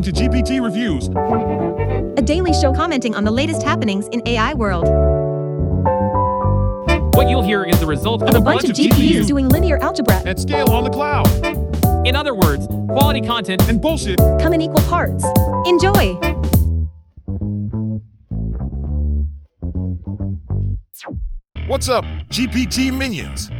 [0.00, 1.08] listening to GPT Reviews,
[2.18, 4.86] a daily show commenting on the latest happenings in AI world.
[7.14, 10.16] What you'll hear is the result of A bunch of GPUs doing linear algebra.
[10.26, 11.26] at scale on the cloud,
[12.06, 13.66] In other words, quality content.
[13.68, 14.18] and bullshit.
[14.40, 15.24] Come in equal parts.
[15.66, 16.14] Enjoy!
[21.66, 23.50] What's up, GPT minions?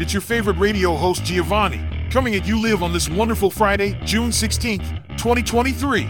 [0.00, 4.30] It's your favorite radio host, Giovanni, coming at you live on this wonderful Friday, June
[4.30, 6.04] 16th, 2023.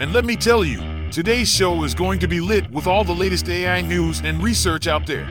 [0.00, 3.14] And let me tell you, today's show is going to be lit with all the
[3.14, 5.28] latest AI news and research out there.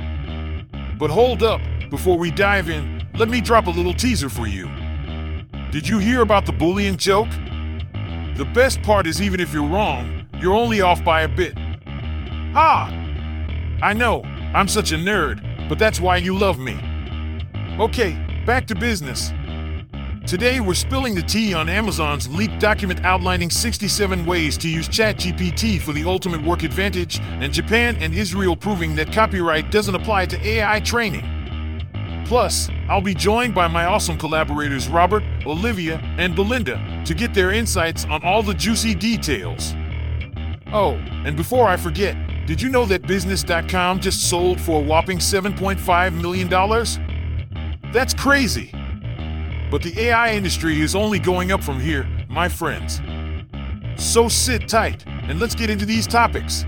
[0.98, 4.70] But hold up, before we dive in, let me drop a little teaser for you.
[5.72, 7.30] Did you hear about the boolean joke?
[8.38, 11.58] The best part is even if you're wrong, you're only off by a bit.
[12.54, 12.90] Ha!
[13.82, 14.24] I know,
[14.54, 16.80] I'm such a nerd, but that's why you love me.
[17.80, 18.14] Okay,
[18.46, 19.32] back to business.
[20.30, 25.82] Today we're spilling the tea on Amazon's leaked document outlining 67 ways to use ChatGPT
[25.82, 30.48] for the ultimate work advantage, and Japan and Israel proving that copyright doesn't apply to
[30.48, 31.26] AI training.
[32.28, 37.52] Plus, I'll be joined by my awesome collaborators Robert, Olivia, and Belinda to get their
[37.52, 39.74] insights on all the juicy details.
[40.72, 40.94] Oh,
[41.26, 46.22] and before I forget, did you know that Business.com just sold for a whopping $7.5
[46.22, 46.50] million?
[47.92, 48.72] That's crazy.
[49.72, 53.02] But the AI industry is only going up from here, my friends.
[53.98, 56.66] So sit tight and let's get into these topics.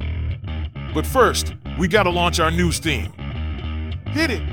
[0.94, 3.12] But first, we gotta launch our news theme.
[4.08, 4.44] Hit it!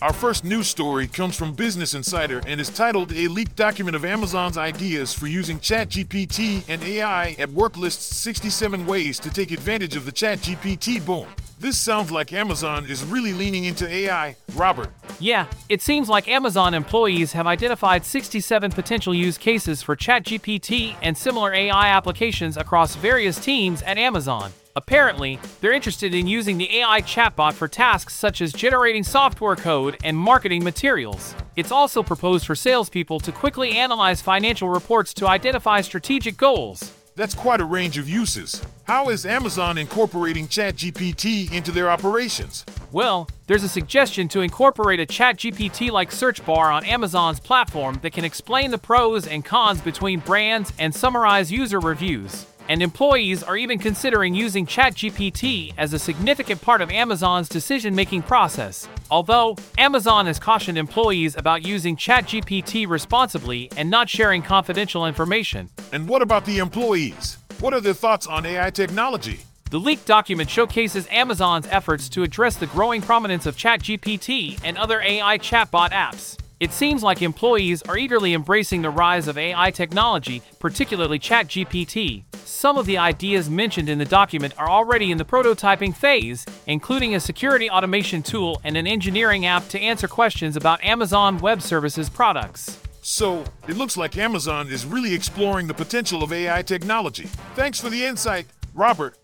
[0.00, 4.06] Our first news story comes from Business Insider and is titled A Leaked Document of
[4.06, 9.96] Amazon's Ideas for Using ChatGPT and AI at Work lists 67 ways to take advantage
[9.96, 11.26] of the ChatGPT boom.
[11.60, 14.90] This sounds like Amazon is really leaning into AI, Robert.
[15.18, 21.18] Yeah, it seems like Amazon employees have identified 67 potential use cases for ChatGPT and
[21.18, 24.52] similar AI applications across various teams at Amazon.
[24.76, 29.96] Apparently, they're interested in using the AI chatbot for tasks such as generating software code
[30.04, 31.34] and marketing materials.
[31.56, 36.92] It's also proposed for salespeople to quickly analyze financial reports to identify strategic goals.
[37.18, 38.62] That's quite a range of uses.
[38.84, 42.64] How is Amazon incorporating ChatGPT into their operations?
[42.92, 48.12] Well, there's a suggestion to incorporate a ChatGPT like search bar on Amazon's platform that
[48.12, 52.46] can explain the pros and cons between brands and summarize user reviews.
[52.68, 58.22] And employees are even considering using ChatGPT as a significant part of Amazon's decision making
[58.22, 58.86] process.
[59.10, 65.70] Although, Amazon has cautioned employees about using ChatGPT responsibly and not sharing confidential information.
[65.92, 67.38] And what about the employees?
[67.60, 69.40] What are their thoughts on AI technology?
[69.70, 75.00] The leaked document showcases Amazon's efforts to address the growing prominence of ChatGPT and other
[75.00, 76.38] AI chatbot apps.
[76.60, 82.24] It seems like employees are eagerly embracing the rise of AI technology, particularly ChatGPT.
[82.48, 87.14] Some of the ideas mentioned in the document are already in the prototyping phase, including
[87.14, 92.08] a security automation tool and an engineering app to answer questions about Amazon Web Services
[92.08, 92.80] products.
[93.02, 97.24] So, it looks like Amazon is really exploring the potential of AI technology.
[97.54, 99.18] Thanks for the insight, Robert.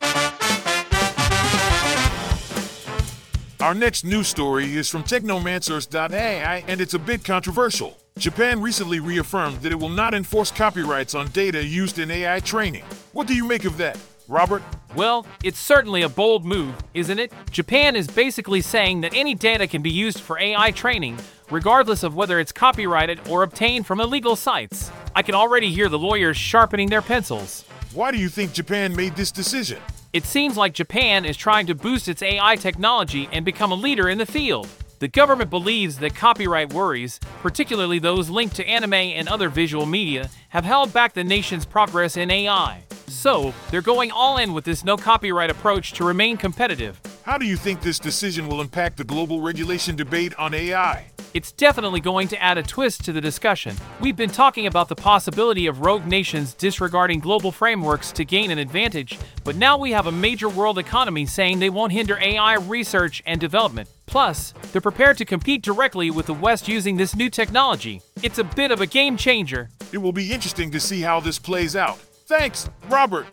[3.58, 7.96] Our next news story is from Technomancers.ai and it's a bit controversial.
[8.18, 12.84] Japan recently reaffirmed that it will not enforce copyrights on data used in AI training.
[13.14, 14.60] What do you make of that, Robert?
[14.96, 17.32] Well, it's certainly a bold move, isn't it?
[17.48, 22.16] Japan is basically saying that any data can be used for AI training, regardless of
[22.16, 24.90] whether it's copyrighted or obtained from illegal sites.
[25.14, 27.62] I can already hear the lawyers sharpening their pencils.
[27.92, 29.78] Why do you think Japan made this decision?
[30.12, 34.08] It seems like Japan is trying to boost its AI technology and become a leader
[34.08, 34.66] in the field.
[34.98, 40.30] The government believes that copyright worries, particularly those linked to anime and other visual media,
[40.48, 42.82] have held back the nation's progress in AI.
[43.06, 47.00] So, they're going all in with this no copyright approach to remain competitive.
[47.24, 51.06] How do you think this decision will impact the global regulation debate on AI?
[51.34, 53.74] It's definitely going to add a twist to the discussion.
[54.00, 58.58] We've been talking about the possibility of rogue nations disregarding global frameworks to gain an
[58.58, 63.20] advantage, but now we have a major world economy saying they won't hinder AI research
[63.26, 63.88] and development.
[64.06, 68.00] Plus, they're prepared to compete directly with the West using this new technology.
[68.22, 69.70] It's a bit of a game changer.
[69.92, 71.98] It will be interesting to see how this plays out.
[72.26, 73.26] Thanks, Robert.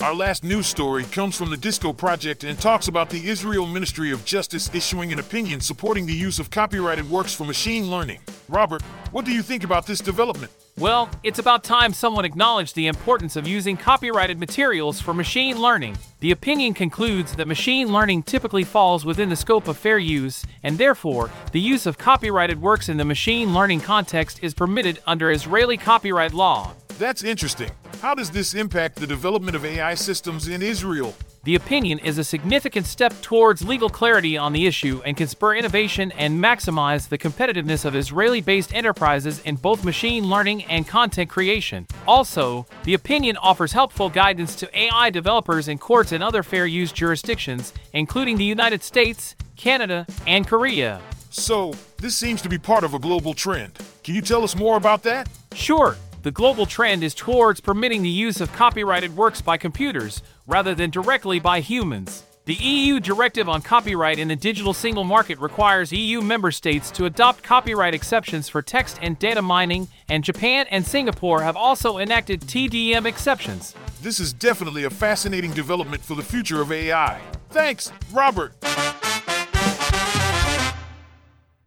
[0.00, 4.10] Our last news story comes from the Disco Project and talks about the Israel Ministry
[4.10, 8.20] of Justice issuing an opinion supporting the use of copyrighted works for machine learning.
[8.48, 8.80] Robert,
[9.10, 10.50] what do you think about this development?
[10.78, 15.98] Well, it's about time someone acknowledged the importance of using copyrighted materials for machine learning.
[16.20, 20.78] The opinion concludes that machine learning typically falls within the scope of fair use, and
[20.78, 25.76] therefore, the use of copyrighted works in the machine learning context is permitted under Israeli
[25.76, 26.74] copyright law.
[26.96, 27.72] That's interesting.
[28.00, 31.12] How does this impact the development of AI systems in Israel?
[31.48, 35.56] The opinion is a significant step towards legal clarity on the issue and can spur
[35.56, 41.30] innovation and maximize the competitiveness of Israeli based enterprises in both machine learning and content
[41.30, 41.86] creation.
[42.06, 46.92] Also, the opinion offers helpful guidance to AI developers in courts and other fair use
[46.92, 51.00] jurisdictions, including the United States, Canada, and Korea.
[51.30, 53.72] So, this seems to be part of a global trend.
[54.04, 55.30] Can you tell us more about that?
[55.54, 55.96] Sure.
[56.24, 60.90] The global trend is towards permitting the use of copyrighted works by computers rather than
[60.90, 62.24] directly by humans.
[62.46, 67.04] The EU Directive on Copyright in the Digital Single Market requires EU member states to
[67.04, 72.40] adopt copyright exceptions for text and data mining, and Japan and Singapore have also enacted
[72.40, 73.74] TDM exceptions.
[74.00, 77.20] This is definitely a fascinating development for the future of AI.
[77.50, 78.54] Thanks, Robert.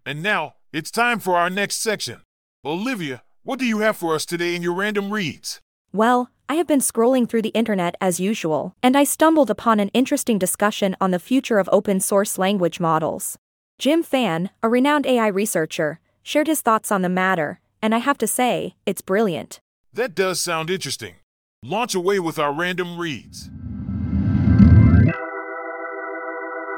[0.04, 2.22] And now, it's time for our next section.
[2.66, 5.62] Olivia, what do you have for us today in your random reads?
[5.94, 9.88] Well, I have been scrolling through the internet as usual, and I stumbled upon an
[9.94, 13.38] interesting discussion on the future of open source language models.
[13.80, 18.18] Jim Fan, a renowned AI researcher, shared his thoughts on the matter, and I have
[18.18, 19.62] to say, it's brilliant.
[19.94, 21.16] That does sound interesting.
[21.64, 23.50] Launch away with our random reads.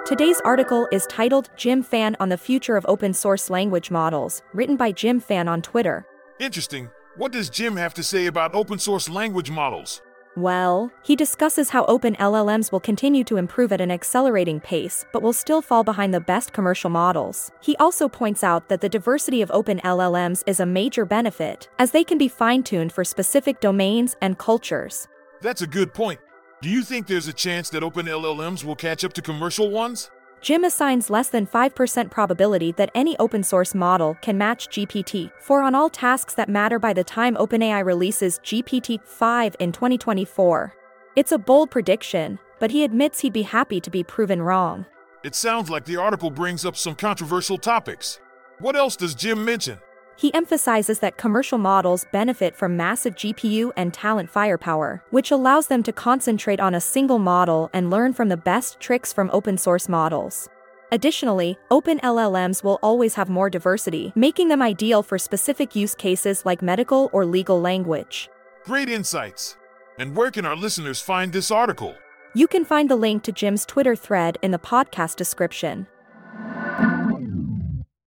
[0.05, 4.75] Today's article is titled Jim Fan on the Future of Open Source Language Models, written
[4.75, 6.05] by Jim Fan on Twitter.
[6.39, 6.91] Interesting.
[7.15, 10.01] What does Jim have to say about open source language models?
[10.35, 15.21] Well, he discusses how open LLMs will continue to improve at an accelerating pace but
[15.21, 17.51] will still fall behind the best commercial models.
[17.61, 21.91] He also points out that the diversity of open LLMs is a major benefit, as
[21.91, 25.07] they can be fine tuned for specific domains and cultures.
[25.39, 26.19] That's a good point.
[26.63, 30.09] Do you think there's a chance that open LLMs will catch up to commercial ones?
[30.43, 35.61] Jim assigns less than 5% probability that any open source model can match GPT 4
[35.61, 40.73] on all tasks that matter by the time OpenAI releases GPT 5 in 2024.
[41.15, 44.85] It's a bold prediction, but he admits he'd be happy to be proven wrong.
[45.23, 48.19] It sounds like the article brings up some controversial topics.
[48.59, 49.79] What else does Jim mention?
[50.15, 55.83] He emphasizes that commercial models benefit from massive GPU and talent firepower, which allows them
[55.83, 59.89] to concentrate on a single model and learn from the best tricks from open source
[59.89, 60.49] models.
[60.91, 66.45] Additionally, open LLMs will always have more diversity, making them ideal for specific use cases
[66.45, 68.29] like medical or legal language.
[68.63, 69.57] Great insights.
[69.97, 71.95] And where can our listeners find this article?
[72.35, 75.87] You can find the link to Jim's Twitter thread in the podcast description.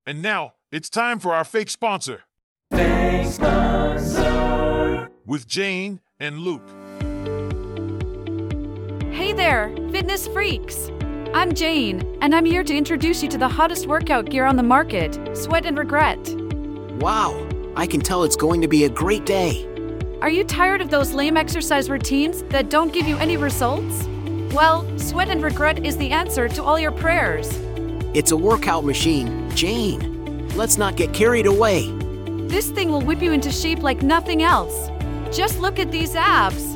[0.05, 2.23] And now, it's time for our fake sponsor.
[2.71, 5.09] Fake sponsor.
[5.25, 6.67] With Jane and Luke.
[9.13, 10.89] Hey there, fitness freaks!
[11.33, 14.63] I'm Jane, and I'm here to introduce you to the hottest workout gear on the
[14.63, 16.19] market Sweat and Regret.
[16.99, 19.65] Wow, I can tell it's going to be a great day.
[20.21, 24.07] Are you tired of those lame exercise routines that don't give you any results?
[24.53, 27.49] Well, Sweat and Regret is the answer to all your prayers.
[28.13, 29.49] It's a workout machine.
[29.51, 30.16] Jane,
[30.57, 31.91] let's not get carried away.
[32.47, 34.89] This thing will whip you into shape like nothing else.
[35.31, 36.75] Just look at these abs.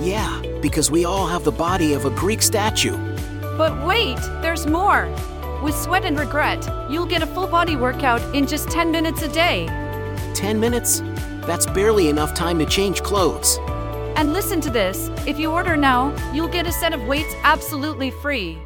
[0.00, 2.96] Yeah, because we all have the body of a Greek statue.
[3.56, 5.08] But wait, there's more.
[5.62, 9.28] With Sweat and Regret, you'll get a full body workout in just 10 minutes a
[9.28, 9.66] day.
[10.34, 11.00] 10 minutes?
[11.46, 13.58] That's barely enough time to change clothes.
[14.16, 18.10] And listen to this if you order now, you'll get a set of weights absolutely
[18.10, 18.58] free.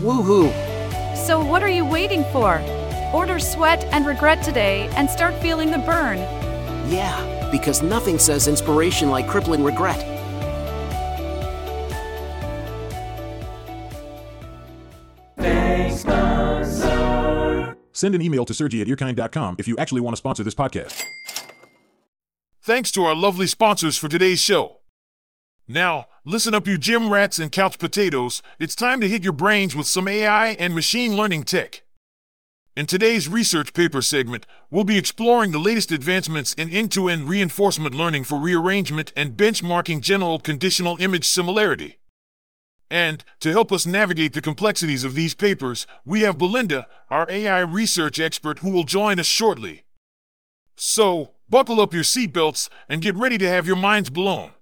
[0.00, 0.52] Woohoo!
[1.16, 2.62] So, what are you waiting for?
[3.12, 6.18] Order Sweat and Regret today and start feeling the burn.
[6.90, 10.04] Yeah, because nothing says inspiration like crippling regret.
[15.36, 17.76] Fake sponsor.
[17.92, 21.02] Send an email to Sergi at earkind.com if you actually want to sponsor this podcast.
[22.60, 24.80] Thanks to our lovely sponsors for today's show.
[25.66, 28.42] Now, listen up, you gym rats and couch potatoes.
[28.58, 31.82] It's time to hit your brains with some AI and machine learning tech.
[32.78, 37.28] In today's research paper segment, we'll be exploring the latest advancements in end to end
[37.28, 41.98] reinforcement learning for rearrangement and benchmarking general conditional image similarity.
[42.88, 47.58] And to help us navigate the complexities of these papers, we have Belinda, our AI
[47.62, 49.82] research expert, who will join us shortly.
[50.76, 54.52] So, buckle up your seatbelts and get ready to have your minds blown.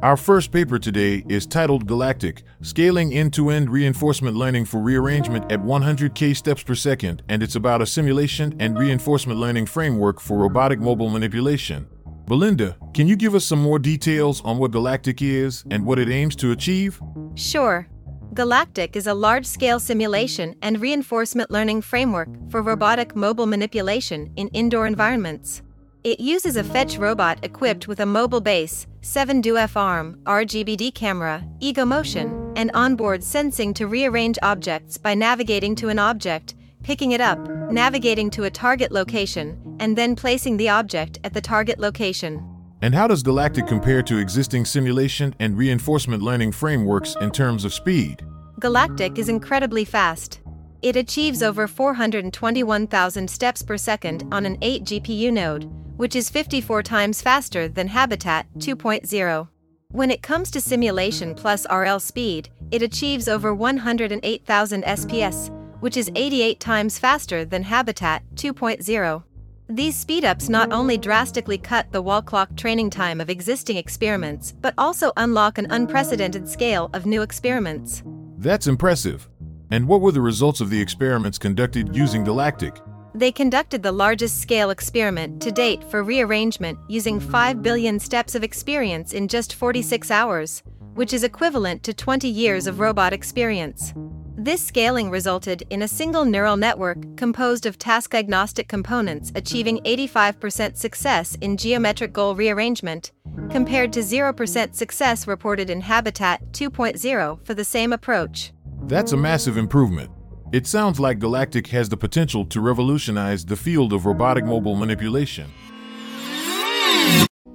[0.00, 5.50] Our first paper today is titled Galactic Scaling End to End Reinforcement Learning for Rearrangement
[5.50, 10.38] at 100K Steps Per Second, and it's about a simulation and reinforcement learning framework for
[10.38, 11.88] robotic mobile manipulation.
[12.26, 16.08] Belinda, can you give us some more details on what Galactic is and what it
[16.08, 17.02] aims to achieve?
[17.34, 17.88] Sure.
[18.34, 24.46] Galactic is a large scale simulation and reinforcement learning framework for robotic mobile manipulation in
[24.50, 25.62] indoor environments.
[26.04, 31.42] It uses a fetch robot equipped with a mobile base, 7 DoF arm, RGBD camera,
[31.60, 37.20] ego motion, and onboard sensing to rearrange objects by navigating to an object, picking it
[37.22, 37.38] up,
[37.72, 42.46] navigating to a target location, and then placing the object at the target location.
[42.82, 47.72] And how does Galactic compare to existing simulation and reinforcement learning frameworks in terms of
[47.72, 48.22] speed?
[48.60, 50.40] Galactic is incredibly fast.
[50.82, 56.82] It achieves over 421,000 steps per second on an 8 GPU node, which is 54
[56.84, 59.48] times faster than Habitat 2.0.
[59.90, 65.50] When it comes to simulation plus RL speed, it achieves over 108,000 SPS,
[65.80, 69.24] which is 88 times faster than Habitat 2.0.
[69.68, 74.74] These speedups not only drastically cut the wall clock training time of existing experiments, but
[74.78, 78.04] also unlock an unprecedented scale of new experiments.
[78.38, 79.28] That's impressive.
[79.72, 82.76] And what were the results of the experiments conducted using Galactic?
[83.18, 88.44] They conducted the largest scale experiment to date for rearrangement using 5 billion steps of
[88.44, 90.62] experience in just 46 hours,
[90.94, 93.92] which is equivalent to 20 years of robot experience.
[94.36, 100.76] This scaling resulted in a single neural network composed of task agnostic components achieving 85%
[100.76, 103.10] success in geometric goal rearrangement,
[103.50, 108.52] compared to 0% success reported in Habitat 2.0 for the same approach.
[108.82, 110.12] That's a massive improvement.
[110.50, 115.52] It sounds like Galactic has the potential to revolutionize the field of robotic mobile manipulation.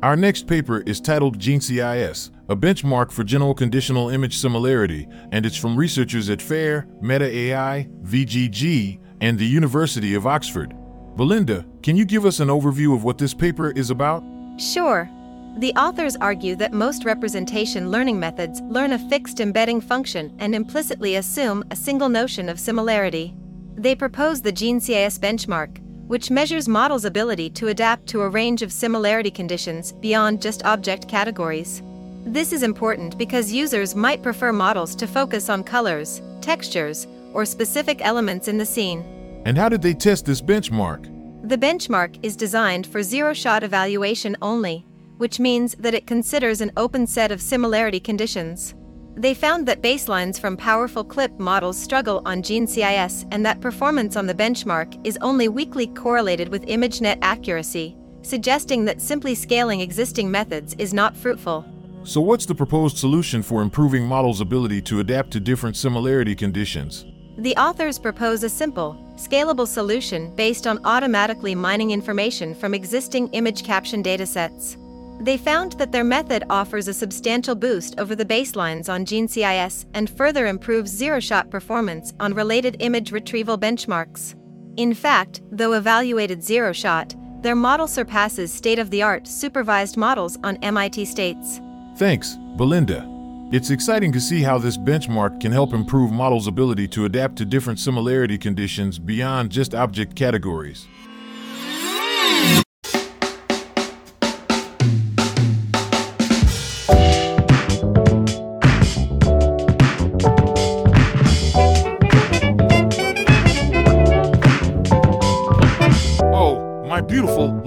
[0.04, 5.58] Our next paper is titled GeneCIS, a benchmark for general conditional image similarity, and it's
[5.58, 10.76] from researchers at FAIR, Meta AI, VGG, and the University of Oxford.
[11.16, 14.24] Belinda, can you give us an overview of what this paper is about?
[14.60, 15.10] Sure.
[15.58, 21.16] The authors argue that most representation learning methods learn a fixed embedding function and implicitly
[21.18, 23.36] assume a single notion of similarity.
[23.76, 28.74] They propose the GeneCIS benchmark, which measures models' ability to adapt to a range of
[28.74, 31.84] similarity conditions beyond just object categories.
[32.26, 38.00] This is important because users might prefer models to focus on colors, textures, or specific
[38.02, 39.04] elements in the scene.
[39.46, 41.10] And how did they test this benchmark?
[41.48, 44.86] The benchmark is designed for zero shot evaluation only,
[45.18, 48.76] which means that it considers an open set of similarity conditions.
[49.16, 54.26] They found that baselines from powerful CLIP models struggle on GeneCIS and that performance on
[54.26, 60.74] the benchmark is only weakly correlated with ImageNet accuracy, suggesting that simply scaling existing methods
[60.80, 61.66] is not fruitful.
[62.06, 67.06] So, what's the proposed solution for improving models' ability to adapt to different similarity conditions?
[67.38, 73.64] The authors propose a simple, scalable solution based on automatically mining information from existing image
[73.64, 74.78] caption datasets.
[75.20, 80.10] They found that their method offers a substantial boost over the baselines on GeneCIS and
[80.10, 84.36] further improves zero shot performance on related image retrieval benchmarks.
[84.78, 90.38] In fact, though evaluated zero shot, their model surpasses state of the art supervised models
[90.44, 91.60] on MIT states.
[91.98, 93.08] Thanks, Belinda.
[93.52, 97.46] It's exciting to see how this benchmark can help improve models' ability to adapt to
[97.46, 100.88] different similarity conditions beyond just object categories.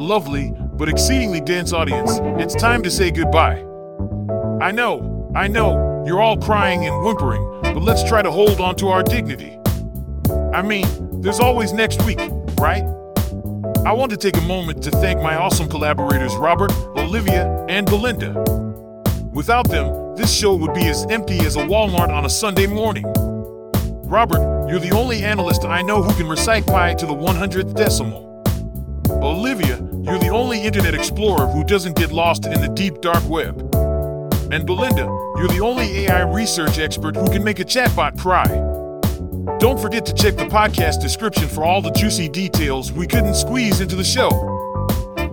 [0.06, 3.58] Lovely, but exceedingly dense audience, it's time to say goodbye.
[4.62, 8.76] I know, I know, you're all crying and whimpering, but let's try to hold on
[8.76, 9.58] to our dignity.
[10.54, 10.86] I mean,
[11.20, 12.20] there's always next week,
[12.58, 12.84] right?
[13.84, 18.32] I want to take a moment to thank my awesome collaborators Robert, Olivia, and Belinda.
[19.32, 23.04] Without them, this show would be as empty as a Walmart on a Sunday morning.
[24.04, 28.26] Robert, you're the only analyst I know who can recite pi to the 100th decimal.
[29.10, 33.58] Olivia, you're the only Internet Explorer who doesn't get lost in the deep dark web.
[34.52, 35.04] And Belinda,
[35.36, 38.46] you're the only AI research expert who can make a chatbot cry.
[39.58, 43.80] Don't forget to check the podcast description for all the juicy details we couldn't squeeze
[43.80, 44.30] into the show.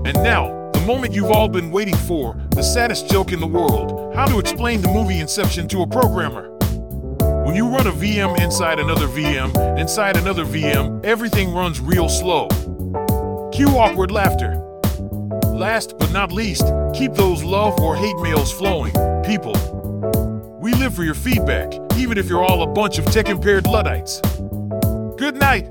[0.06, 4.16] And now, the moment you've all been waiting for the saddest joke in the world
[4.16, 6.50] how to explain the movie Inception to a programmer.
[7.46, 12.48] When you run a VM inside another VM, inside another VM, everything runs real slow.
[13.52, 14.63] Cue awkward laughter.
[15.64, 18.92] Last but not least, keep those love or hate mails flowing,
[19.24, 19.56] people.
[20.62, 24.20] We live for your feedback, even if you're all a bunch of tech impaired Luddites.
[25.16, 25.70] Good night.